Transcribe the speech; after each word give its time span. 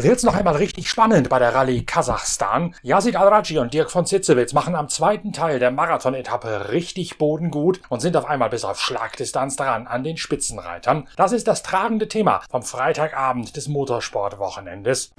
Wird's 0.00 0.22
noch 0.22 0.36
einmal 0.36 0.54
richtig 0.54 0.88
spannend 0.88 1.28
bei 1.28 1.40
der 1.40 1.56
Rallye 1.56 1.82
Kasachstan? 1.82 2.72
Yazid 2.82 3.16
Al-Raji 3.16 3.58
und 3.58 3.74
Dirk 3.74 3.90
von 3.90 4.06
Zitzewitz 4.06 4.52
machen 4.52 4.76
am 4.76 4.88
zweiten 4.88 5.32
Teil 5.32 5.58
der 5.58 5.72
Marathon-Etappe 5.72 6.70
richtig 6.70 7.18
bodengut 7.18 7.80
und 7.88 7.98
sind 7.98 8.16
auf 8.16 8.24
einmal 8.24 8.48
bis 8.48 8.62
auf 8.62 8.80
Schlagdistanz 8.80 9.56
dran 9.56 9.88
an 9.88 10.04
den 10.04 10.16
Spitzenreitern. 10.16 11.08
Das 11.16 11.32
ist 11.32 11.48
das 11.48 11.64
tragende 11.64 12.06
Thema 12.06 12.42
vom 12.48 12.62
Freitagabend 12.62 13.56
des 13.56 13.66
Motorsportwochenendes. 13.66 15.10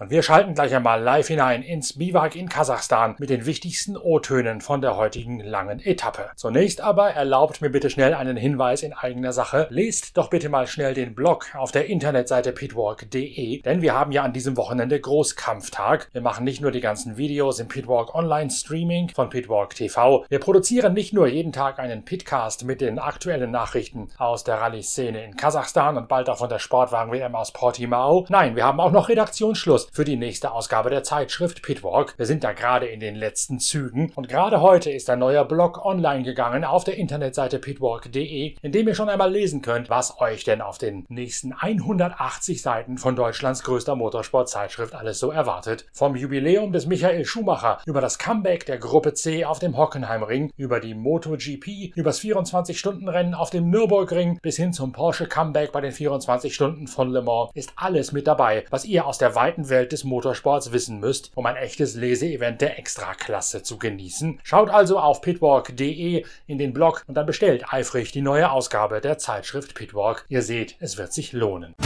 Und 0.00 0.10
wir 0.10 0.22
schalten 0.22 0.54
gleich 0.54 0.76
einmal 0.76 1.02
live 1.02 1.26
hinein 1.26 1.60
ins 1.60 1.98
Biwak 1.98 2.36
in 2.36 2.48
Kasachstan 2.48 3.16
mit 3.18 3.30
den 3.30 3.46
wichtigsten 3.46 3.96
O-Tönen 3.96 4.60
von 4.60 4.80
der 4.80 4.96
heutigen 4.96 5.40
langen 5.40 5.80
Etappe. 5.80 6.30
Zunächst 6.36 6.80
aber 6.80 7.10
erlaubt 7.10 7.60
mir 7.60 7.70
bitte 7.70 7.90
schnell 7.90 8.14
einen 8.14 8.36
Hinweis 8.36 8.84
in 8.84 8.92
eigener 8.92 9.32
Sache. 9.32 9.66
Lest 9.70 10.16
doch 10.16 10.30
bitte 10.30 10.50
mal 10.50 10.68
schnell 10.68 10.94
den 10.94 11.16
Blog 11.16 11.46
auf 11.56 11.72
der 11.72 11.86
Internetseite 11.86 12.52
pitwalk.de, 12.52 13.60
denn 13.62 13.82
wir 13.82 13.92
haben 13.92 14.12
ja 14.12 14.22
an 14.22 14.32
diesem 14.32 14.56
Wochenende 14.56 15.00
Großkampftag. 15.00 16.08
Wir 16.12 16.22
machen 16.22 16.44
nicht 16.44 16.60
nur 16.60 16.70
die 16.70 16.80
ganzen 16.80 17.16
Videos 17.16 17.58
im 17.58 17.66
Pitwalk 17.66 18.14
Online 18.14 18.52
Streaming 18.52 19.08
von 19.08 19.30
Pitwalk 19.30 19.74
TV, 19.74 20.24
wir 20.28 20.38
produzieren 20.38 20.94
nicht 20.94 21.12
nur 21.12 21.26
jeden 21.26 21.50
Tag 21.50 21.80
einen 21.80 22.04
Pitcast 22.04 22.64
mit 22.64 22.80
den 22.80 23.00
aktuellen 23.00 23.50
Nachrichten 23.50 24.10
aus 24.16 24.44
der 24.44 24.60
Rallye-Szene 24.60 25.24
in 25.24 25.36
Kasachstan 25.36 25.96
und 25.96 26.06
bald 26.06 26.28
auch 26.28 26.38
von 26.38 26.48
der 26.48 26.60
Sportwagen-WM 26.60 27.34
aus 27.34 27.52
Portimao. 27.52 28.26
Nein, 28.28 28.54
wir 28.54 28.64
haben 28.64 28.78
auch 28.78 28.92
noch 28.92 29.08
Redaktionsschluss 29.08 29.87
für 29.92 30.04
die 30.04 30.16
nächste 30.16 30.52
Ausgabe 30.52 30.90
der 30.90 31.02
Zeitschrift 31.02 31.62
Pitwalk. 31.62 32.14
Wir 32.16 32.26
sind 32.26 32.44
da 32.44 32.52
gerade 32.52 32.86
in 32.86 33.00
den 33.00 33.14
letzten 33.14 33.58
Zügen 33.58 34.12
und 34.14 34.28
gerade 34.28 34.60
heute 34.60 34.90
ist 34.90 35.10
ein 35.10 35.18
neuer 35.18 35.44
Blog 35.44 35.84
online 35.84 36.22
gegangen 36.22 36.64
auf 36.64 36.84
der 36.84 36.96
Internetseite 36.96 37.58
pitwalk.de, 37.58 38.56
in 38.60 38.72
dem 38.72 38.88
ihr 38.88 38.94
schon 38.94 39.08
einmal 39.08 39.32
lesen 39.32 39.62
könnt, 39.62 39.90
was 39.90 40.20
euch 40.20 40.44
denn 40.44 40.60
auf 40.60 40.78
den 40.78 41.06
nächsten 41.08 41.52
180 41.52 42.60
Seiten 42.60 42.98
von 42.98 43.16
Deutschlands 43.16 43.62
größter 43.62 43.96
Motorsportzeitschrift 43.96 44.94
alles 44.94 45.18
so 45.18 45.30
erwartet. 45.30 45.86
Vom 45.92 46.16
Jubiläum 46.16 46.72
des 46.72 46.86
Michael 46.86 47.24
Schumacher 47.24 47.78
über 47.86 48.00
das 48.00 48.18
Comeback 48.18 48.66
der 48.66 48.78
Gruppe 48.78 49.14
C 49.14 49.44
auf 49.44 49.58
dem 49.58 49.76
Hockenheimring, 49.76 50.52
über 50.56 50.80
die 50.80 50.94
MotoGP, 50.94 51.96
übers 51.96 52.20
24-Stunden-Rennen 52.20 53.34
auf 53.34 53.50
dem 53.50 53.70
Nürburgring 53.70 54.38
bis 54.42 54.56
hin 54.56 54.72
zum 54.72 54.92
Porsche 54.92 55.26
Comeback 55.26 55.72
bei 55.72 55.80
den 55.80 55.92
24 55.92 56.54
Stunden 56.54 56.86
von 56.86 57.10
Le 57.10 57.22
Mans 57.22 57.50
ist 57.54 57.72
alles 57.76 58.12
mit 58.12 58.26
dabei, 58.26 58.64
was 58.70 58.84
ihr 58.84 59.06
aus 59.06 59.18
der 59.18 59.34
weiten 59.34 59.68
Welt 59.68 59.77
Welt 59.78 59.92
des 59.92 60.02
Motorsports 60.02 60.72
wissen 60.72 60.98
müsst, 60.98 61.30
um 61.36 61.46
ein 61.46 61.54
echtes 61.54 61.94
Leseevent 61.94 62.60
der 62.60 62.80
Extraklasse 62.80 63.62
zu 63.62 63.78
genießen. 63.78 64.40
Schaut 64.42 64.70
also 64.70 64.98
auf 64.98 65.20
pitwalk.de 65.20 66.24
in 66.48 66.58
den 66.58 66.72
Blog 66.72 67.04
und 67.06 67.14
dann 67.14 67.26
bestellt 67.26 67.72
eifrig 67.72 68.10
die 68.10 68.22
neue 68.22 68.50
Ausgabe 68.50 69.00
der 69.00 69.18
Zeitschrift 69.18 69.76
Pitwalk. 69.76 70.24
Ihr 70.28 70.42
seht, 70.42 70.74
es 70.80 70.98
wird 70.98 71.12
sich 71.12 71.32
lohnen. 71.32 71.76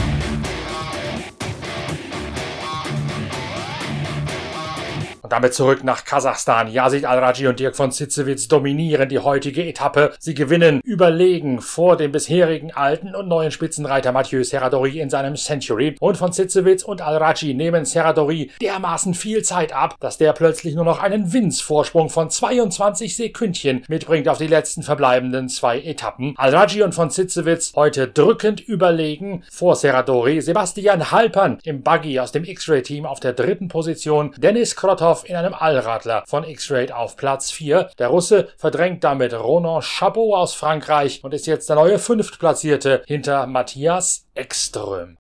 Damit 5.32 5.54
zurück 5.54 5.82
nach 5.82 6.04
Kasachstan. 6.04 6.70
Yazid 6.70 7.06
Al-Raji 7.06 7.46
und 7.46 7.58
Dirk 7.58 7.74
von 7.74 7.90
Zitzewitz 7.90 8.48
dominieren 8.48 9.08
die 9.08 9.18
heutige 9.18 9.64
Etappe. 9.64 10.12
Sie 10.18 10.34
gewinnen 10.34 10.82
überlegen 10.84 11.62
vor 11.62 11.96
dem 11.96 12.12
bisherigen 12.12 12.70
alten 12.72 13.14
und 13.14 13.28
neuen 13.28 13.50
Spitzenreiter 13.50 14.12
Mathieu 14.12 14.44
Serradori 14.44 15.00
in 15.00 15.08
seinem 15.08 15.36
Century. 15.36 15.96
Und 16.00 16.18
von 16.18 16.34
Zitzewitz 16.34 16.82
und 16.82 17.00
Al-Raji 17.00 17.54
nehmen 17.54 17.86
Serradori 17.86 18.50
dermaßen 18.60 19.14
viel 19.14 19.42
Zeit 19.42 19.72
ab, 19.72 19.96
dass 20.00 20.18
der 20.18 20.34
plötzlich 20.34 20.74
nur 20.74 20.84
noch 20.84 21.02
einen 21.02 21.32
Winzvorsprung 21.32 22.10
von 22.10 22.28
22 22.28 23.16
Sekündchen 23.16 23.84
mitbringt 23.88 24.28
auf 24.28 24.36
die 24.36 24.48
letzten 24.48 24.82
verbleibenden 24.82 25.48
zwei 25.48 25.80
Etappen. 25.80 26.34
Al-Raji 26.36 26.82
und 26.82 26.94
von 26.94 27.10
Zitzewitz 27.10 27.72
heute 27.74 28.06
drückend 28.06 28.60
überlegen 28.60 29.44
vor 29.50 29.76
Serradori. 29.76 30.42
Sebastian 30.42 31.10
Halpern 31.10 31.58
im 31.64 31.82
Buggy 31.82 32.20
aus 32.20 32.32
dem 32.32 32.44
X-Ray-Team 32.44 33.06
auf 33.06 33.20
der 33.20 33.32
dritten 33.32 33.68
Position. 33.68 34.34
Dennis 34.36 34.76
Krotov 34.76 35.21
in 35.24 35.36
einem 35.36 35.54
Allradler 35.54 36.24
von 36.26 36.44
X-Raid 36.44 36.92
auf 36.92 37.16
Platz 37.16 37.50
4. 37.50 37.90
Der 37.98 38.08
Russe 38.08 38.48
verdrängt 38.56 39.04
damit 39.04 39.34
Ronan 39.34 39.82
Chabot 39.82 40.34
aus 40.34 40.54
Frankreich 40.54 41.22
und 41.22 41.34
ist 41.34 41.46
jetzt 41.46 41.68
der 41.68 41.76
neue 41.76 41.98
Fünftplatzierte 41.98 43.02
hinter 43.06 43.46
Matthias 43.46 44.26
Ekström. 44.34 45.16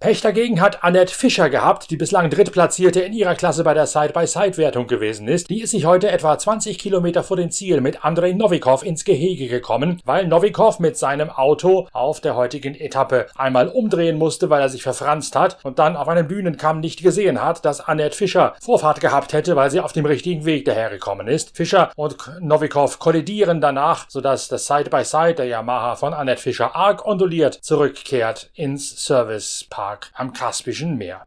Pech 0.00 0.20
dagegen 0.20 0.60
hat 0.60 0.84
Annette 0.84 1.12
Fischer 1.12 1.50
gehabt, 1.50 1.90
die 1.90 1.96
bislang 1.96 2.30
Drittplatzierte 2.30 3.00
in 3.00 3.12
ihrer 3.12 3.34
Klasse 3.34 3.64
bei 3.64 3.74
der 3.74 3.88
Side-by-Side-Wertung 3.88 4.86
gewesen 4.86 5.26
ist. 5.26 5.50
Die 5.50 5.60
ist 5.60 5.72
sich 5.72 5.86
heute 5.86 6.08
etwa 6.08 6.38
20 6.38 6.78
Kilometer 6.78 7.24
vor 7.24 7.36
dem 7.36 7.50
Ziel 7.50 7.80
mit 7.80 8.04
Andrei 8.04 8.30
Novikov 8.30 8.84
ins 8.84 9.04
Gehege 9.04 9.48
gekommen, 9.48 10.00
weil 10.04 10.28
Novikov 10.28 10.78
mit 10.78 10.96
seinem 10.96 11.30
Auto 11.30 11.88
auf 11.92 12.20
der 12.20 12.36
heutigen 12.36 12.76
Etappe 12.76 13.26
einmal 13.36 13.66
umdrehen 13.66 14.18
musste, 14.18 14.50
weil 14.50 14.60
er 14.60 14.68
sich 14.68 14.84
verfranst 14.84 15.34
hat 15.34 15.58
und 15.64 15.80
dann 15.80 15.96
auf 15.96 16.06
einem 16.06 16.28
Bühnenkamm 16.28 16.78
nicht 16.78 17.02
gesehen 17.02 17.42
hat, 17.42 17.64
dass 17.64 17.80
Annette 17.80 18.16
Fischer 18.16 18.54
Vorfahrt 18.60 19.00
gehabt 19.00 19.32
hätte, 19.32 19.56
weil 19.56 19.72
sie 19.72 19.80
auf 19.80 19.92
dem 19.92 20.06
richtigen 20.06 20.44
Weg 20.44 20.64
dahergekommen 20.64 21.26
ist. 21.26 21.56
Fischer 21.56 21.90
und 21.96 22.16
Novikov 22.40 23.00
kollidieren 23.00 23.60
danach, 23.60 24.06
sodass 24.08 24.46
das 24.46 24.64
Side-by-Side 24.66 25.34
der 25.34 25.46
Yamaha 25.46 25.96
von 25.96 26.14
Annette 26.14 26.40
Fischer 26.40 26.76
arg 26.76 27.04
onduliert 27.04 27.54
zurückkehrt 27.54 28.50
ins 28.54 29.04
Service 29.04 29.66
Park. 29.68 29.87
Tag 29.88 30.10
am 30.12 30.34
Kaspischen 30.34 30.98
Meer. 30.98 31.24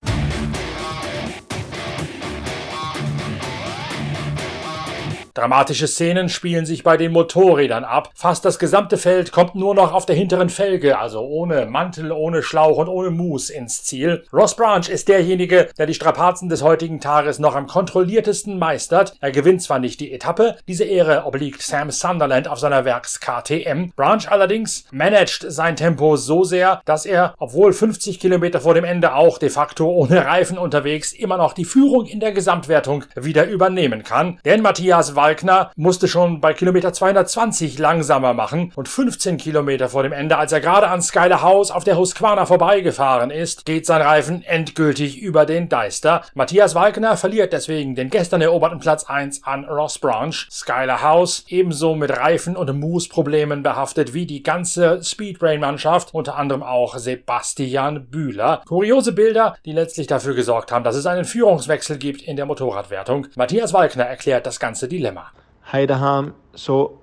Dramatische 5.34 5.88
Szenen 5.88 6.28
spielen 6.28 6.66
sich 6.66 6.84
bei 6.84 6.98
den 6.98 7.14
Motorrädern 7.14 7.86
ab. 7.86 8.10
Fast 8.16 8.44
das 8.44 8.60
gesamte 8.60 8.98
Feld 8.98 9.32
kommt 9.32 9.56
nur 9.56 9.74
noch 9.74 9.94
auf 9.94 10.06
der 10.06 10.16
hinteren 10.16 10.50
Felge, 10.50 11.00
also 11.00 11.22
ohne 11.22 11.66
Mantel, 11.68 12.12
ohne 12.12 12.44
Schlauch 12.44 12.78
und 12.78 12.90
ohne 12.90 13.12
Mus 13.12 13.50
ins 13.50 13.84
Ziel. 13.84 14.26
Ross 14.34 14.56
Branch 14.58 14.88
ist 14.90 15.08
derjenige, 15.08 15.70
der 15.78 15.86
die 15.86 15.94
Strapazen 15.94 16.50
des 16.50 16.64
heutigen 16.64 17.00
Tages 17.00 17.40
noch 17.40 17.56
am 17.56 17.68
kontrolliertesten 17.68 18.60
meistert. 18.60 19.16
Er 19.22 19.32
gewinnt 19.32 19.62
zwar 19.62 19.80
nicht 19.80 20.02
die 20.02 20.12
Etappe, 20.12 20.58
diese 20.68 20.84
Ehre 20.84 21.26
obliegt 21.26 21.62
Sam 21.62 21.92
Sunderland 21.92 22.50
auf 22.50 22.60
seiner 22.60 22.84
Werks 22.84 23.22
KTM. 23.22 23.92
Branch 23.96 24.28
allerdings 24.28 24.86
managt 24.92 25.46
sein 25.48 25.78
Tempo 25.78 26.18
so 26.18 26.44
sehr, 26.44 26.82
dass 26.84 27.06
er, 27.06 27.36
obwohl 27.38 27.72
50 27.72 28.20
Kilometer 28.20 28.60
vor 28.60 28.74
dem 28.74 28.84
Ende 28.84 29.16
auch 29.16 29.38
de 29.38 29.50
facto 29.50 29.90
ohne 29.90 30.26
Reifen 30.26 30.58
unterwegs, 30.58 31.14
immer 31.14 31.38
noch 31.38 31.54
die 31.54 31.66
Führung 31.66 32.06
in 32.06 32.20
der 32.20 32.34
Gesamtwertung 32.34 33.06
wieder 33.16 33.48
übernehmen 33.48 34.04
kann. 34.04 34.40
Denn 34.44 34.62
Matthias 34.62 35.16
Walkner 35.32 35.72
musste 35.78 36.10
schon 36.10 36.42
bei 36.42 36.54
Kilometer 36.54 36.92
220 36.92 37.80
langsamer 37.80 38.34
machen 38.34 38.74
und 38.76 38.90
15 38.90 39.38
Kilometer 39.38 39.88
vor 39.88 40.04
dem 40.04 40.12
Ende, 40.12 40.38
als 40.38 40.52
er 40.52 40.60
gerade 40.60 40.90
an 40.90 41.02
Skyler 41.02 41.42
House 41.42 41.72
auf 41.72 41.86
der 41.86 41.98
Husqvarna 41.98 42.46
vorbeigefahren 42.46 43.32
ist, 43.32 43.66
geht 43.66 43.86
sein 43.86 44.02
Reifen 44.02 44.44
endgültig 44.44 45.22
über 45.22 45.46
den 45.46 45.70
Deister. 45.70 46.24
Matthias 46.34 46.76
Walkner 46.76 47.16
verliert 47.16 47.54
deswegen 47.54 47.96
den 47.96 48.10
gestern 48.10 48.42
eroberten 48.42 48.80
Platz 48.80 49.06
1 49.06 49.46
an 49.46 49.64
Ross 49.64 50.00
Branch. 50.00 50.36
Skyler 50.52 51.02
House 51.02 51.46
ebenso 51.48 51.96
mit 51.96 52.12
Reifen- 52.12 52.58
und 52.58 52.78
Moose-Problemen 52.78 53.64
behaftet 53.64 54.14
wie 54.14 54.26
die 54.26 54.44
ganze 54.44 55.02
Speedbrain-Mannschaft, 55.02 56.14
unter 56.14 56.36
anderem 56.36 56.62
auch 56.62 56.98
Sebastian 56.98 58.08
Bühler. 58.08 58.64
Kuriose 58.68 59.14
Bilder, 59.14 59.56
die 59.64 59.72
letztlich 59.72 60.08
dafür 60.08 60.36
gesorgt 60.36 60.74
haben, 60.74 60.84
dass 60.84 60.98
es 60.98 61.06
einen 61.06 61.24
Führungswechsel 61.24 61.98
gibt 61.98 62.22
in 62.22 62.36
der 62.36 62.46
Motorradwertung. 62.46 63.28
Matthias 63.38 63.72
Walkner 63.72 64.04
erklärt 64.04 64.46
das 64.46 64.60
ganze 64.60 64.90
Dilemma. 64.90 65.11
Dilemma. 65.12 65.32
Heute 65.72 65.88
daheim, 65.88 66.34
so 66.54 67.02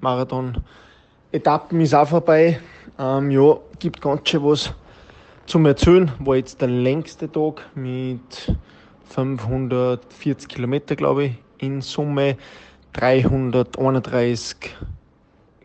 Marathon-Etappen 0.00 1.80
ist 1.82 1.94
auch 1.94 2.08
vorbei. 2.08 2.58
Ähm, 2.98 3.30
ja, 3.30 3.58
gibt 3.78 4.00
ganz 4.00 4.26
schön 4.28 4.42
was 4.42 4.72
zum 5.44 5.66
Erzählen. 5.66 6.10
War 6.20 6.36
jetzt 6.36 6.62
der 6.62 6.68
längste 6.68 7.30
Tag 7.30 7.68
mit 7.74 8.56
540 9.10 10.48
Kilometer, 10.48 10.96
glaube 10.96 11.24
ich, 11.24 11.32
in 11.58 11.82
Summe 11.82 12.38
331 12.94 14.56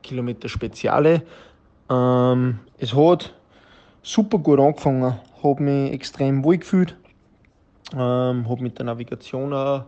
Kilometer 0.04 0.50
Speziale. 0.50 1.24
Ähm, 1.90 2.60
es 2.80 2.94
hat 2.94 3.34
super 4.04 4.40
gut 4.40 4.60
angefangen, 4.60 5.18
habe 5.42 5.64
mich 5.64 5.94
extrem 5.94 6.44
wohl 6.44 6.58
gefühlt, 6.58 6.98
ähm, 7.94 8.50
habe 8.50 8.62
mit 8.62 8.78
der 8.78 8.86
Navigation 8.88 9.54
auch 9.54 9.86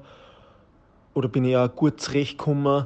oder 1.14 1.28
bin 1.28 1.46
ich 1.46 1.58
auch 1.58 1.74
gut 1.74 2.02
zurechtgekommen. 2.02 2.86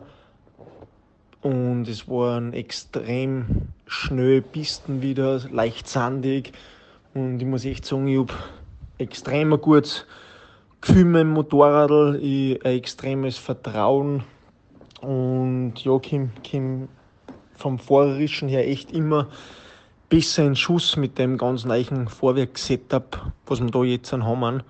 Und 1.41 1.87
es 1.89 2.07
waren 2.07 2.53
extrem 2.53 3.67
schnell 3.85 4.41
Pisten 4.41 5.01
wieder, 5.01 5.41
leicht 5.51 5.87
sandig. 5.87 6.53
Und 7.13 7.39
ich 7.39 7.45
muss 7.45 7.65
echt 7.65 7.85
sagen, 7.85 8.07
ich 8.07 8.17
habe 8.17 8.33
extrem 8.97 9.53
ein 9.53 9.61
gutes 9.61 10.05
Gefühl 10.79 11.05
mit 11.05 11.21
dem 11.21 11.31
Motorrad, 11.31 11.91
ein 11.91 12.61
extremes 12.61 13.37
Vertrauen. 13.37 14.23
Und 15.01 15.73
ja, 15.83 15.99
Kim, 15.99 16.31
Kim 16.43 16.87
vom 17.55 17.77
Fahrerischen 17.77 18.47
her 18.47 18.67
echt 18.67 18.91
immer 18.91 19.27
besser 20.09 20.45
in 20.45 20.55
Schuss 20.55 20.95
mit 20.95 21.17
dem 21.17 21.37
ganz 21.37 21.65
neuen 21.65 22.07
Vorwerk-Setup, 22.07 23.31
was 23.45 23.61
wir 23.61 23.69
da 23.69 23.83
jetzt 23.83 24.13
haben. 24.13 24.63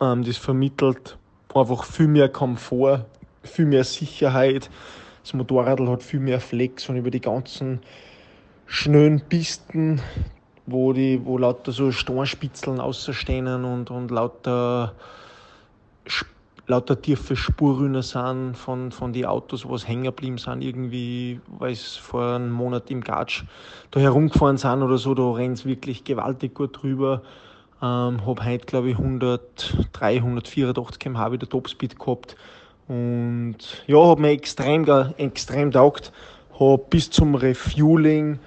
Ähm, 0.00 0.24
das 0.24 0.36
vermittelt 0.36 1.18
einfach 1.56 1.84
viel 1.84 2.08
mehr 2.08 2.28
Komfort, 2.28 3.04
viel 3.42 3.66
mehr 3.66 3.84
Sicherheit. 3.84 4.70
Das 5.22 5.34
Motorrad 5.34 5.80
hat 5.80 6.02
viel 6.02 6.20
mehr 6.20 6.40
Flex 6.40 6.88
und 6.88 6.96
über 6.96 7.10
die 7.10 7.20
ganzen 7.20 7.80
schnellen 8.66 9.20
Pisten, 9.20 10.00
wo 10.66 10.92
die, 10.92 11.24
wo 11.24 11.38
lauter 11.38 11.72
so 11.72 11.92
Steinspitzeln 11.92 12.80
außerstehen 12.80 13.64
und, 13.64 13.90
und 13.90 14.10
lauter, 14.10 14.94
lauter 16.66 17.00
tiefe 17.00 17.36
Spurrüne 17.36 18.02
sind 18.02 18.56
von, 18.56 18.90
von 18.90 19.12
den 19.12 19.26
Autos, 19.26 19.68
was 19.68 19.86
hängen 19.86 20.04
geblieben 20.04 20.38
sind, 20.38 20.62
irgendwie, 20.62 21.40
weil 21.58 21.72
es 21.72 21.96
vor 21.96 22.34
einem 22.34 22.50
Monat 22.50 22.90
im 22.90 23.02
Gatsch 23.02 23.44
da 23.92 24.00
herumgefahren 24.00 24.58
sind 24.58 24.82
oder 24.82 24.98
so, 24.98 25.14
da 25.14 25.30
rennt 25.32 25.58
es 25.58 25.64
wirklich 25.64 26.04
gewaltig 26.04 26.54
gut 26.54 26.82
drüber. 26.82 27.22
Ähm, 27.82 28.26
habe 28.26 28.44
heute, 28.44 28.64
glaube 28.64 28.90
ich, 28.90 28.96
103, 28.96 30.16
184 30.16 30.98
km/h 30.98 31.32
wieder 31.32 31.48
Topspeed 31.48 31.98
gehabt. 31.98 32.36
Und 32.88 33.58
ja, 33.86 33.98
habe 33.98 34.20
mir 34.20 34.30
extrem, 34.30 34.86
extrem 35.18 35.70
taugt. 35.70 36.12
Habe 36.58 36.82
bis 36.88 37.10
zum 37.10 37.34
Refueling, 37.34 38.38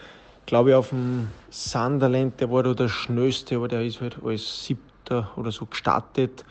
glaube 0.47 0.71
ich, 0.71 0.75
auf 0.75 0.89
dem 0.89 1.27
Sunderland, 1.51 2.39
der 2.39 2.51
war 2.51 2.63
da 2.63 2.73
der 2.73 2.89
schnellste, 2.89 3.57
aber 3.57 3.67
der 3.67 3.83
ist 3.83 4.01
halt 4.01 4.17
als 4.23 4.65
siebter 4.65 5.29
oder 5.35 5.51
so 5.51 5.65
gestartet. 5.67 6.43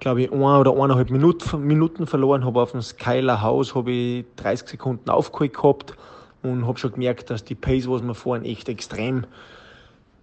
Glaube 0.00 0.22
ich, 0.22 0.32
ein 0.32 0.40
oder 0.40 0.72
eineinhalb 0.72 1.10
Minuten, 1.10 1.60
Minuten 1.60 2.06
verloren. 2.06 2.44
Habe 2.44 2.60
auf 2.60 2.72
dem 2.72 2.82
Skyler 2.82 3.40
Haus 3.40 3.74
habe 3.74 3.92
ich 3.92 4.24
30 4.36 4.68
Sekunden 4.68 5.10
aufgeholt 5.10 5.54
gehabt 5.54 5.94
und 6.42 6.66
habe 6.66 6.78
schon 6.78 6.92
gemerkt, 6.92 7.30
dass 7.30 7.44
die 7.44 7.54
Pace, 7.54 7.88
was 7.88 8.02
wir 8.02 8.14
fahren, 8.14 8.44
echt 8.44 8.68
extrem 8.68 9.26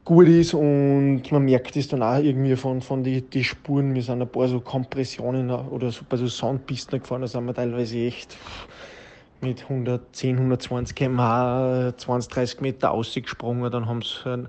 gut 0.06 0.28
ist 0.28 0.54
und 0.54 1.24
man 1.32 1.46
merkt 1.46 1.76
es 1.76 1.88
dann 1.88 2.04
auch 2.04 2.18
irgendwie 2.18 2.56
von, 2.56 2.82
von 2.82 3.04
den 3.04 3.30
die 3.30 3.44
Spuren. 3.44 3.96
Wir 3.96 4.04
sind 4.04 4.22
ein 4.22 4.28
paar 4.28 4.48
so 4.48 4.60
Kompressionen 4.60 5.50
oder 5.50 5.92
so 5.92 6.04
bei 6.08 6.18
so 6.18 6.28
Soundpisten 6.28 7.00
gefahren, 7.00 7.22
da 7.22 7.28
sind 7.28 7.46
wir 7.46 7.54
teilweise 7.54 7.98
echt 7.98 8.38
mit 9.42 9.64
110, 9.64 10.38
120 10.38 10.96
km/h 10.96 11.94
20, 11.98 12.34
30 12.34 12.62
Meter 12.62 12.92
ausgesprungen. 12.92 13.72
Dann 13.72 13.88
haben 13.88 14.02
sie 14.02 14.48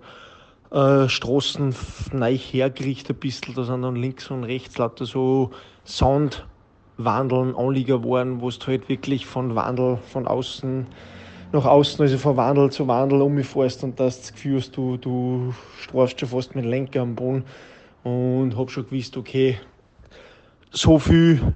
äh, 0.75 1.09
Straßen 1.09 1.75
neu 2.13 2.37
hergerichtet 2.37 3.17
ein 3.17 3.21
bisschen. 3.21 3.55
Da 3.55 3.65
sind 3.65 3.83
dann 3.83 3.97
links 3.97 4.31
und 4.31 4.45
rechts 4.45 4.79
lauter 4.79 5.05
so 5.05 5.51
Soundwandeln, 5.85 7.55
Anlieger 7.57 8.05
waren, 8.05 8.41
wo 8.41 8.49
es 8.49 8.59
halt 8.67 8.89
wirklich 8.89 9.27
von 9.27 9.55
Wandel 9.55 9.99
von 10.13 10.27
außen 10.27 10.87
nach 11.53 11.65
außen, 11.65 12.01
also 12.01 12.19
von 12.19 12.37
Wandel 12.37 12.71
zu 12.71 12.87
Wandel 12.89 13.23
umfährst 13.23 13.85
und 13.85 13.99
das 14.01 14.33
Gefühl 14.33 14.59
hast, 14.59 14.77
du, 14.77 14.97
du 14.97 15.55
strafst 15.81 16.21
schon 16.21 16.29
fast 16.29 16.55
mit 16.55 16.65
Lenker 16.65 17.03
am 17.03 17.15
Boden 17.15 17.45
und 18.03 18.57
hab 18.57 18.71
schon 18.71 18.89
gewusst, 18.89 19.17
okay, 19.17 19.59
so 20.71 20.99
viel 20.99 21.55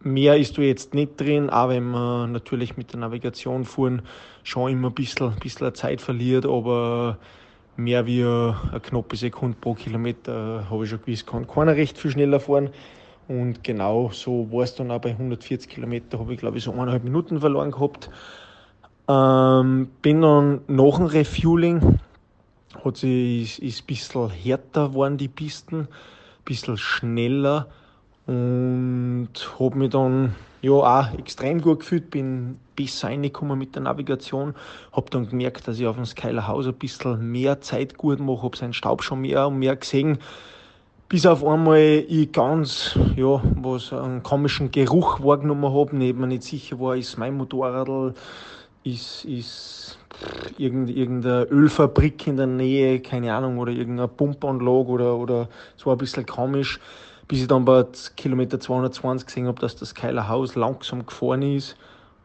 mehr 0.00 0.36
ist 0.36 0.56
du 0.56 0.62
jetzt 0.62 0.94
nicht 0.94 1.18
drin, 1.18 1.50
auch 1.50 1.70
wenn 1.70 1.84
man 1.84 2.32
natürlich 2.32 2.76
mit 2.76 2.92
der 2.92 3.00
Navigation 3.00 3.64
fuhren 3.64 4.02
schon 4.42 4.70
immer 4.70 4.88
ein 4.88 4.94
bisschen, 4.94 5.32
ein 5.32 5.38
bisschen 5.38 5.74
Zeit 5.74 6.00
verliert, 6.00 6.44
aber 6.44 7.18
mehr 7.76 8.06
wie 8.06 8.22
eine 8.22 8.80
knappe 8.82 9.16
Sekunde 9.16 9.56
pro 9.60 9.74
Kilometer 9.74 10.66
habe 10.70 10.84
ich 10.84 10.90
schon 10.90 11.00
gewusst, 11.00 11.26
kann 11.26 11.46
keiner 11.46 11.74
recht 11.74 11.98
viel 11.98 12.10
schneller 12.10 12.40
fahren. 12.40 12.70
Und 13.26 13.64
genau 13.64 14.10
so 14.12 14.52
war 14.52 14.64
es 14.64 14.74
dann 14.74 14.90
auch 14.90 15.00
bei 15.00 15.10
140 15.10 15.70
Kilometer, 15.70 16.18
habe 16.18 16.34
ich 16.34 16.38
glaube 16.38 16.58
ich 16.58 16.64
so 16.64 16.72
eineinhalb 16.72 17.04
Minuten 17.04 17.40
verloren 17.40 17.70
gehabt. 17.70 18.10
Ähm, 19.06 19.88
bin 20.00 20.22
dann 20.22 20.60
nach 20.66 20.96
dem 20.96 21.06
Refueling, 21.06 21.98
hat 22.84 22.96
sie, 22.96 23.42
ist, 23.42 23.58
ist 23.58 23.82
ein 23.82 23.86
bisschen 23.86 24.30
härter 24.30 24.88
geworden, 24.88 25.18
die 25.18 25.28
Pisten, 25.28 25.80
ein 25.80 25.88
bisschen 26.44 26.78
schneller 26.78 27.66
und 28.26 29.28
habe 29.58 29.76
mich 29.76 29.90
dann 29.90 30.34
ja 30.62 30.72
auch 30.72 31.18
extrem 31.18 31.60
gut 31.60 31.80
gefühlt, 31.80 32.10
bin 32.10 32.58
besser 32.74 33.08
reingekommen 33.08 33.58
mit 33.58 33.74
der 33.74 33.82
Navigation, 33.82 34.54
habe 34.92 35.10
dann 35.10 35.28
gemerkt, 35.28 35.68
dass 35.68 35.78
ich 35.78 35.86
auf 35.86 35.96
dem 35.96 36.06
Skyler 36.06 36.48
Haus 36.48 36.66
ein 36.66 36.74
bisschen 36.74 37.30
mehr 37.30 37.60
Zeit 37.60 37.98
gut 37.98 38.20
mache, 38.20 38.42
habe 38.42 38.56
seinen 38.56 38.72
Staub 38.72 39.02
schon 39.02 39.20
mehr 39.20 39.48
und 39.48 39.58
mehr 39.58 39.76
gesehen, 39.76 40.18
bis 41.10 41.26
auf 41.26 41.44
einmal 41.44 42.04
ich 42.08 42.32
ganz, 42.32 42.98
ja, 43.14 43.42
was 43.56 43.92
einen 43.92 44.22
komischen 44.22 44.70
Geruch 44.70 45.22
wahrgenommen 45.22 45.72
habe, 45.72 45.94
nicht 45.94 46.16
mir 46.16 46.26
nicht 46.26 46.44
sicher 46.44 46.80
war, 46.80 46.96
ist 46.96 47.18
mein 47.18 47.36
Motorrad 47.36 48.14
ist, 48.84 49.24
ist 49.24 49.98
irgendeine 50.58 51.44
Ölfabrik 51.44 52.26
in 52.26 52.36
der 52.36 52.46
Nähe, 52.46 53.00
keine 53.00 53.34
Ahnung, 53.34 53.58
oder 53.58 53.72
irgendeine 53.72 54.08
Pumpanlage 54.08 54.88
oder, 54.88 55.16
oder 55.16 55.48
so 55.76 55.90
ein 55.90 55.98
bisschen 55.98 56.26
komisch, 56.26 56.78
bis 57.26 57.40
ich 57.40 57.48
dann 57.48 57.64
bei 57.64 57.84
Kilometer 58.16 58.60
220 58.60 59.26
gesehen 59.26 59.46
habe, 59.46 59.60
dass 59.60 59.76
das 59.76 59.94
Keiler 59.94 60.28
Haus 60.28 60.54
langsam 60.54 61.06
gefahren 61.06 61.42
ist 61.42 61.76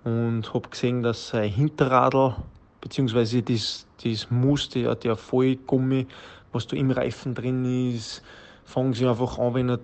und 0.03 0.53
habe 0.53 0.69
gesehen, 0.69 1.01
dass 1.01 1.29
sein 1.29 1.49
Hinterradl, 1.49 2.35
beziehungsweise 2.81 3.41
das, 3.41 3.87
das 4.03 4.29
Muster, 4.29 4.81
der, 4.81 4.95
der 4.95 5.15
Vollgummi, 5.15 6.07
was 6.51 6.67
da 6.67 6.75
im 6.75 6.91
Reifen 6.91 7.33
drin 7.33 7.93
ist, 7.95 8.21
fangen 8.65 8.93
sie 8.93 9.07
einfach 9.07 9.39
an, 9.39 9.53
wenn 9.53 9.69
er 9.69 9.79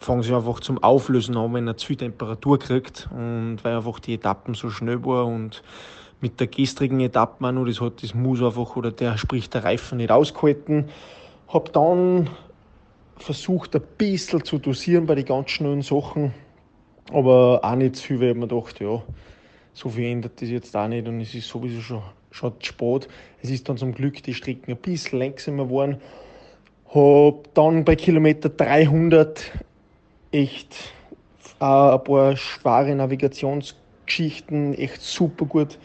fangen 0.00 0.22
sie 0.22 0.34
einfach 0.34 0.60
zum 0.60 0.82
Auflösen 0.82 1.36
an, 1.36 1.52
wenn 1.52 1.68
er 1.68 1.76
zu 1.76 1.88
viel 1.88 1.96
Temperatur 1.96 2.58
kriegt 2.58 3.06
und 3.10 3.58
weil 3.62 3.76
einfach 3.76 3.98
die 3.98 4.14
Etappen 4.14 4.54
so 4.54 4.70
schnell 4.70 5.04
war 5.04 5.26
und 5.26 5.62
mit 6.20 6.38
der 6.38 6.46
gestrigen 6.46 7.00
Etappe 7.00 7.52
noch, 7.52 7.64
das 7.64 7.80
hat 7.80 8.02
das 8.02 8.14
Mus 8.14 8.42
einfach 8.42 8.76
oder 8.76 8.92
der 8.92 9.16
spricht 9.16 9.54
der 9.54 9.64
Reifen 9.64 9.98
nicht 9.98 10.10
ausgehalten. 10.10 10.88
Hab 11.48 11.72
dann 11.72 12.28
versucht 13.16 13.74
ein 13.76 13.82
bisschen 13.98 14.44
zu 14.44 14.58
dosieren 14.58 15.06
bei 15.06 15.14
den 15.14 15.24
ganz 15.24 15.50
schnellen 15.50 15.82
Sachen, 15.82 16.34
aber 17.12 17.60
auch 17.62 17.74
nicht 17.74 17.96
zu 17.96 18.06
viel, 18.08 18.20
weil 18.20 18.30
ich 18.30 18.36
mir 18.36 18.48
gedacht, 18.48 18.80
ja, 18.80 19.02
so 19.72 19.88
viel 19.88 20.06
ändert 20.06 20.40
das 20.40 20.48
jetzt 20.48 20.76
auch 20.76 20.88
nicht 20.88 21.06
und 21.06 21.20
es 21.20 21.34
ist 21.34 21.48
sowieso 21.48 21.80
schon, 21.80 22.02
schon 22.30 22.52
spät. 22.60 23.08
Es 23.42 23.50
ist 23.50 23.68
dann 23.68 23.76
zum 23.76 23.92
Glück 23.94 24.22
die 24.22 24.34
Strecken 24.34 24.72
ein 24.72 24.76
bisschen 24.76 25.18
langsamer 25.18 25.64
geworden. 25.64 26.00
Hab 26.94 27.54
dann 27.54 27.84
bei 27.84 27.96
Kilometer 27.96 28.48
300 28.48 29.52
echt 30.32 30.92
auch 31.60 31.98
ein 31.98 32.04
paar 32.04 32.36
schwere 32.36 32.94
Navigationsgeschichten 32.94 34.74
echt 34.74 35.00
super 35.02 35.44
gut 35.44 35.78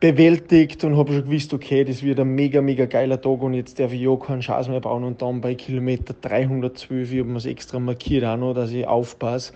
bewältigt 0.00 0.84
und 0.84 0.96
habe 0.96 1.12
schon 1.12 1.24
gewusst, 1.24 1.54
okay, 1.54 1.84
das 1.84 2.02
wird 2.02 2.20
ein 2.20 2.34
mega, 2.34 2.60
mega 2.60 2.84
geiler 2.84 3.20
Tag 3.20 3.42
und 3.42 3.54
jetzt 3.54 3.78
darf 3.80 3.92
ich 3.92 4.02
ja 4.02 4.14
keinen 4.16 4.40
Chance 4.40 4.70
mehr 4.70 4.80
bauen 4.80 5.04
und 5.04 5.22
dann 5.22 5.40
bei 5.40 5.54
Kilometer 5.54 6.14
312, 6.20 7.12
ich 7.12 7.18
habe 7.20 7.30
mir 7.30 7.38
es 7.38 7.46
extra 7.46 7.78
markiert 7.78 8.24
auch 8.24 8.36
noch, 8.36 8.52
dass 8.52 8.70
ich 8.72 8.86
aufpasse, 8.86 9.54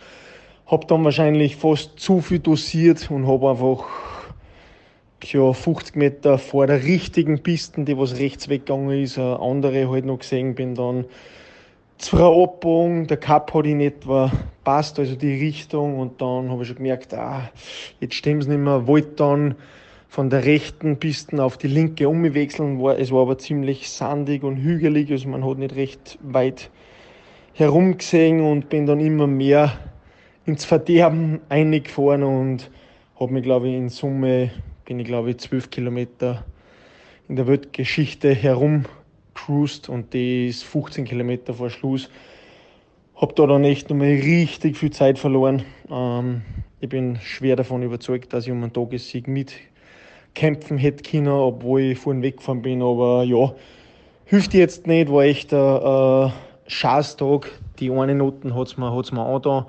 habe 0.67 0.87
dann 0.87 1.05
wahrscheinlich 1.05 1.57
fast 1.57 1.99
zu 1.99 2.21
viel 2.21 2.39
dosiert 2.39 3.11
und 3.11 3.27
habe 3.27 3.51
einfach 3.51 3.85
ja, 5.25 5.53
50 5.53 5.97
Meter 5.97 6.39
vor 6.39 6.67
der 6.67 6.85
richtigen 6.85 7.43
Piste, 7.43 7.85
die 7.85 7.99
was 7.99 8.19
rechts 8.19 8.49
weggegangen 8.49 9.03
ist, 9.03 9.19
eine 9.19 9.39
andere 9.39 9.91
halt 9.91 10.07
noch 10.07 10.21
gesehen, 10.21 10.55
bin 10.55 10.75
dann 10.75 11.05
zwei 11.99 12.43
Abbogen, 12.43 13.07
der 13.07 13.19
Cup 13.19 13.53
hat 13.53 13.67
in 13.67 13.81
etwa 13.81 14.33
passt, 14.65 14.99
also 14.99 15.17
die 15.17 15.35
Richtung 15.35 15.99
und 15.99 16.23
dann 16.23 16.51
habe 16.51 16.63
ich 16.63 16.69
schon 16.69 16.79
gemerkt, 16.79 17.13
ah, 17.13 17.51
jetzt 18.01 18.15
stimmt 18.15 18.43
es 18.43 18.49
nicht 18.49 18.59
mehr, 18.59 18.87
wollte 18.87 19.17
dann 19.17 19.57
von 20.11 20.29
der 20.29 20.45
rechten 20.45 20.97
Pisten 20.97 21.39
auf 21.39 21.57
die 21.57 21.69
linke 21.69 22.09
umwechseln. 22.09 22.83
War, 22.83 22.99
es 22.99 23.13
war 23.13 23.23
aber 23.23 23.39
ziemlich 23.39 23.89
sandig 23.89 24.43
und 24.43 24.57
hügelig, 24.57 25.09
also 25.13 25.29
man 25.29 25.49
hat 25.49 25.59
nicht 25.59 25.77
recht 25.77 26.19
weit 26.21 26.69
herumgesehen 27.53 28.41
und 28.41 28.69
bin 28.69 28.87
dann 28.87 28.99
immer 28.99 29.29
mehr 29.29 29.79
ins 30.47 30.65
Verderben 30.65 31.41
eingefahren 31.49 32.25
und 32.25 32.73
habe 33.21 33.33
mich, 33.33 33.45
glaube 33.45 33.69
ich, 33.69 33.75
in 33.75 33.89
Summe, 33.89 34.51
bin 34.85 34.99
ich, 34.99 35.07
glaube 35.07 35.31
ich, 35.31 35.39
zwölf 35.39 35.71
Kilometer 35.71 36.45
in 37.29 37.37
der 37.37 37.47
Weltgeschichte 37.47 38.35
herumcruised 38.35 39.89
und 39.89 40.13
die 40.13 40.49
ist 40.49 40.65
15 40.65 41.05
Kilometer 41.05 41.55
vor 41.55 41.71
Schluss. 41.71 42.11
Habe 43.15 43.35
da 43.35 43.47
dann 43.47 43.63
echt 43.63 43.89
nochmal 43.89 44.09
richtig 44.09 44.77
viel 44.77 44.91
Zeit 44.91 45.21
verloren. 45.21 45.63
Ähm, 45.89 46.43
ich 46.81 46.89
bin 46.89 47.21
schwer 47.23 47.55
davon 47.55 47.85
überzeugt, 47.85 48.33
dass 48.33 48.47
ich 48.47 48.51
um 48.51 48.63
einen 48.63 48.73
Tagessieg 48.73 49.29
mit 49.29 49.53
kämpfen 50.35 50.79
hätte 50.79 51.03
können, 51.09 51.29
obwohl 51.29 51.81
ich 51.81 51.99
vorhin 51.99 52.23
weggefahren 52.23 52.63
bin. 52.63 52.83
Aber 52.83 53.25
ja, 53.25 53.53
hilft 54.25 54.55
jetzt 54.55 54.87
nicht, 54.87 55.11
war 55.11 55.25
echt 55.25 55.53
ein, 55.53 55.59
ein 55.59 56.33
Scheißtag. 56.67 57.51
Die 57.79 57.91
eine 57.91 58.15
Noten 58.15 58.55
hat 58.55 58.69
es 58.69 58.77
mir, 58.77 58.95
hat's 58.95 59.13
mir 59.13 59.25
angetan. 59.25 59.67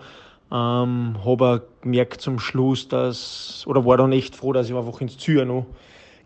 Ähm, 0.51 1.15
habe 1.24 1.65
gemerkt 1.82 2.22
zum 2.22 2.38
Schluss, 2.38 2.88
dass, 2.88 3.63
oder 3.68 3.86
war 3.86 3.98
dann 3.98 4.12
echt 4.12 4.36
froh, 4.36 4.51
dass 4.51 4.70
ich 4.70 4.75
einfach 4.75 5.00
ins 5.00 5.18
Ziel 5.18 5.46
noch 5.46 5.65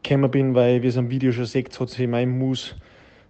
gekommen 0.02 0.32
bin, 0.32 0.56
weil, 0.56 0.82
wie 0.82 0.88
es 0.88 0.98
am 0.98 1.10
Video 1.10 1.32
schon 1.32 1.46
seht, 1.46 1.80
hat 1.80 1.90
sich 1.90 2.08
mein 2.08 2.38
Mus 2.38 2.76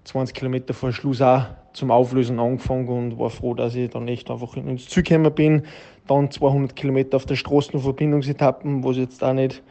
20 0.05 0.35
Kilometer 0.35 0.73
vor 0.73 0.93
Schluss 0.93 1.21
auch 1.21 1.45
zum 1.73 1.91
Auflösen 1.91 2.39
angefangen 2.39 2.87
und 2.87 3.19
war 3.19 3.29
froh, 3.29 3.53
dass 3.53 3.75
ich 3.75 3.89
dann 3.89 4.07
echt 4.07 4.29
einfach 4.31 4.55
ins 4.55 4.87
Ziel 4.87 5.03
gekommen 5.03 5.33
bin. 5.33 5.63
Dann 6.07 6.31
200 6.31 6.75
Kilometer 6.75 7.17
auf 7.17 7.25
der 7.25 7.35
Straßenverbindungsetappen, 7.35 8.83
wo 8.83 8.91
es 8.91 8.97
jetzt 8.97 9.23
auch 9.23 9.33
nicht 9.33 9.63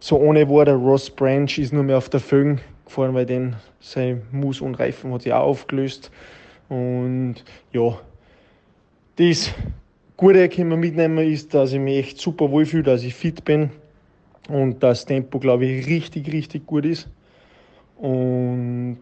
so 0.00 0.18
ohne 0.18 0.48
war. 0.48 0.64
Der 0.64 0.74
Ross 0.74 1.10
Branch 1.10 1.58
ist 1.58 1.72
nur 1.72 1.82
mehr 1.82 1.98
auf 1.98 2.08
der 2.08 2.20
Föhn 2.20 2.60
gefahren, 2.84 3.14
weil 3.14 3.26
den 3.26 3.56
sein 3.80 4.22
Mus 4.32 4.60
und 4.60 4.74
Reifen 4.74 5.12
hat 5.12 5.22
sich 5.22 5.32
auch 5.32 5.44
aufgelöst. 5.44 6.10
Und 6.68 7.36
ja, 7.72 7.98
das 9.16 9.52
Gute 10.16 10.48
können 10.48 10.70
wir 10.70 10.76
mitnehmen 10.76 11.18
ist, 11.18 11.54
dass 11.54 11.72
ich 11.72 11.80
mich 11.80 11.98
echt 11.98 12.18
super 12.18 12.50
wohlfühle, 12.50 12.82
dass 12.82 13.04
ich 13.04 13.14
fit 13.14 13.44
bin 13.44 13.70
und 14.48 14.82
das 14.82 15.04
Tempo, 15.04 15.38
glaube 15.38 15.66
ich, 15.66 15.86
richtig, 15.86 16.32
richtig 16.32 16.66
gut 16.66 16.84
ist. 16.84 17.08
Und 17.96 18.98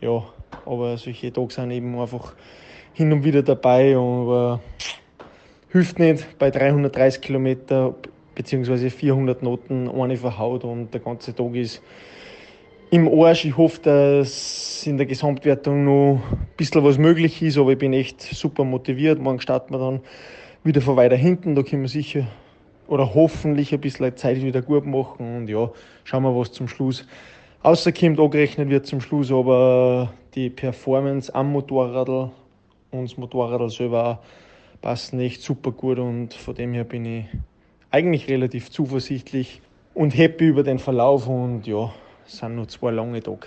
ja, 0.00 0.22
aber 0.64 0.96
solche 0.96 1.32
Tage 1.32 1.52
sind 1.52 1.70
eben 1.70 1.98
einfach 1.98 2.34
hin 2.92 3.12
und 3.12 3.24
wieder 3.24 3.42
dabei, 3.42 3.96
aber 3.96 4.60
hilft 5.70 5.98
nicht 5.98 6.38
bei 6.38 6.50
330 6.50 7.20
Kilometer 7.20 7.94
bzw. 8.36 8.90
400 8.90 9.42
Noten 9.42 9.90
eine 9.90 10.16
verhaut 10.16 10.62
und 10.62 10.94
der 10.94 11.00
ganze 11.00 11.34
Tag 11.34 11.54
ist 11.54 11.82
im 12.90 13.08
Arsch. 13.08 13.44
Ich 13.44 13.56
hoffe, 13.56 13.80
dass 13.82 14.86
in 14.86 14.96
der 14.96 15.06
Gesamtwertung 15.06 15.84
noch 15.84 16.20
ein 16.30 16.46
bisschen 16.56 16.84
was 16.84 16.98
möglich 16.98 17.42
ist, 17.42 17.58
aber 17.58 17.72
ich 17.72 17.78
bin 17.78 17.92
echt 17.92 18.22
super 18.22 18.62
motiviert. 18.62 19.18
Morgen 19.18 19.40
starten 19.40 19.74
wir 19.74 19.78
dann 19.78 20.00
wieder 20.62 20.80
von 20.80 20.96
weiter 20.96 21.16
hinten. 21.16 21.56
Da 21.56 21.62
können 21.64 21.82
wir 21.82 21.88
sicher 21.88 22.28
oder 22.86 23.14
hoffentlich 23.14 23.74
ein 23.74 23.80
bisschen 23.80 24.16
Zeit 24.16 24.40
wieder 24.40 24.62
gut 24.62 24.86
machen. 24.86 25.38
Und 25.38 25.48
ja, 25.48 25.70
schauen 26.04 26.22
wir, 26.22 26.36
was 26.36 26.52
zum 26.52 26.68
Schluss 26.68 27.06
rauskommt. 27.64 28.20
Angerechnet 28.20 28.68
wird 28.68 28.86
zum 28.86 29.00
Schluss 29.00 29.32
aber 29.32 30.12
die 30.34 30.50
Performance 30.50 31.34
am 31.34 31.50
Motorrad 31.50 32.08
und 32.08 32.30
das 32.92 33.16
Motorrad 33.16 33.70
selber 33.70 34.20
passen 34.80 35.18
echt 35.20 35.42
super 35.42 35.72
gut 35.72 35.98
und 35.98 36.34
von 36.34 36.54
dem 36.54 36.74
her 36.74 36.84
bin 36.84 37.04
ich 37.04 37.24
eigentlich 37.90 38.28
relativ 38.28 38.70
zuversichtlich 38.70 39.60
und 39.94 40.10
happy 40.16 40.46
über 40.46 40.62
den 40.62 40.78
Verlauf 40.78 41.26
und 41.26 41.66
ja, 41.66 41.92
es 42.26 42.38
sind 42.38 42.56
nur 42.56 42.68
zwei 42.68 42.90
lange 42.90 43.22
Tage. 43.22 43.46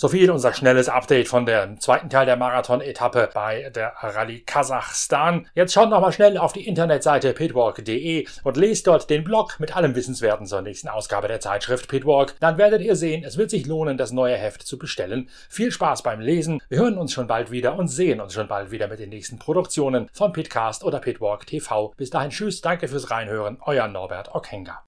So 0.00 0.08
viel 0.08 0.30
unser 0.30 0.54
schnelles 0.54 0.88
Update 0.88 1.28
von 1.28 1.44
dem 1.44 1.78
zweiten 1.78 2.08
Teil 2.08 2.24
der 2.24 2.36
Marathon-Etappe 2.36 3.28
bei 3.34 3.68
der 3.68 3.92
Rallye 4.00 4.40
Kasachstan. 4.40 5.46
Jetzt 5.54 5.74
schaut 5.74 5.90
noch 5.90 6.00
mal 6.00 6.10
schnell 6.10 6.38
auf 6.38 6.54
die 6.54 6.66
Internetseite 6.66 7.34
pitwalk.de 7.34 8.26
und 8.42 8.56
lest 8.56 8.86
dort 8.86 9.10
den 9.10 9.24
Blog 9.24 9.60
mit 9.60 9.76
allem 9.76 9.94
Wissenswerten 9.94 10.46
zur 10.46 10.62
nächsten 10.62 10.88
Ausgabe 10.88 11.28
der 11.28 11.40
Zeitschrift 11.40 11.86
Pitwalk. 11.86 12.34
Dann 12.40 12.56
werdet 12.56 12.80
ihr 12.80 12.96
sehen, 12.96 13.24
es 13.24 13.36
wird 13.36 13.50
sich 13.50 13.66
lohnen, 13.66 13.98
das 13.98 14.10
neue 14.10 14.36
Heft 14.36 14.62
zu 14.62 14.78
bestellen. 14.78 15.28
Viel 15.50 15.70
Spaß 15.70 16.02
beim 16.02 16.20
Lesen. 16.20 16.62
Wir 16.70 16.78
hören 16.78 16.96
uns 16.96 17.12
schon 17.12 17.26
bald 17.26 17.50
wieder 17.50 17.76
und 17.76 17.88
sehen 17.88 18.22
uns 18.22 18.32
schon 18.32 18.48
bald 18.48 18.70
wieder 18.70 18.88
mit 18.88 19.00
den 19.00 19.10
nächsten 19.10 19.38
Produktionen 19.38 20.08
von 20.14 20.32
Pitcast 20.32 20.82
oder 20.82 21.00
Pitwalk 21.00 21.46
TV. 21.46 21.92
Bis 21.98 22.08
dahin 22.08 22.30
tschüss, 22.30 22.62
danke 22.62 22.88
fürs 22.88 23.10
Reinhören, 23.10 23.58
euer 23.66 23.86
Norbert 23.86 24.34
Okenga. 24.34 24.82